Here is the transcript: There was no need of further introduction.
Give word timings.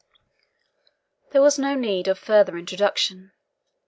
There 1.31 1.43
was 1.43 1.59
no 1.59 1.75
need 1.75 2.07
of 2.07 2.17
further 2.17 2.57
introduction. 2.57 3.33